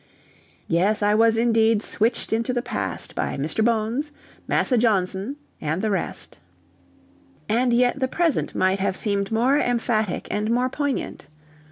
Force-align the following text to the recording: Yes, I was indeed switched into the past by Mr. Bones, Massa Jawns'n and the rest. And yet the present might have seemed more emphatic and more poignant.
Yes, 0.67 1.03
I 1.03 1.13
was 1.13 1.37
indeed 1.37 1.83
switched 1.83 2.33
into 2.33 2.53
the 2.53 2.63
past 2.63 3.13
by 3.13 3.37
Mr. 3.37 3.63
Bones, 3.63 4.11
Massa 4.47 4.75
Jawns'n 4.75 5.35
and 5.61 5.83
the 5.83 5.91
rest. 5.91 6.39
And 7.47 7.71
yet 7.71 7.99
the 7.99 8.07
present 8.07 8.55
might 8.55 8.79
have 8.79 8.97
seemed 8.97 9.31
more 9.31 9.59
emphatic 9.59 10.27
and 10.31 10.49
more 10.49 10.71
poignant. 10.71 11.27